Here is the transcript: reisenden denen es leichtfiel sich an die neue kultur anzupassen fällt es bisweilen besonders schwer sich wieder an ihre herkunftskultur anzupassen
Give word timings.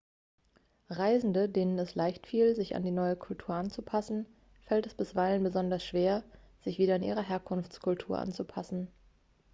reisenden 0.89 1.53
denen 1.53 1.77
es 1.77 1.93
leichtfiel 1.93 2.55
sich 2.55 2.75
an 2.75 2.81
die 2.81 2.89
neue 2.89 3.15
kultur 3.15 3.53
anzupassen 3.53 4.25
fällt 4.65 4.87
es 4.87 4.95
bisweilen 4.95 5.43
besonders 5.43 5.85
schwer 5.85 6.23
sich 6.63 6.79
wieder 6.79 6.95
an 6.95 7.03
ihre 7.03 7.21
herkunftskultur 7.21 8.17
anzupassen 8.17 8.87